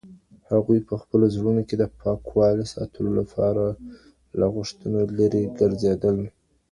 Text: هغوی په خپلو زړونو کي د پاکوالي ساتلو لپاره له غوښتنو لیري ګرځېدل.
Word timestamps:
هغوی 0.51 0.79
په 0.87 0.95
خپلو 1.01 1.25
زړونو 1.35 1.61
کي 1.69 1.75
د 1.77 1.83
پاکوالي 1.99 2.65
ساتلو 2.73 3.11
لپاره 3.19 3.63
له 4.39 4.45
غوښتنو 4.55 4.99
لیري 5.17 5.43
ګرځېدل. 5.59 6.17